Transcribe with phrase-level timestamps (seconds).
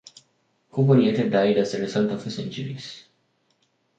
[0.71, 3.03] Cooper later died as the result of his injuries.